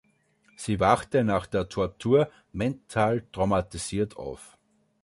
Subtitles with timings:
[0.55, 4.57] Sie wachte nach der Tortur mental traumatisiert auf.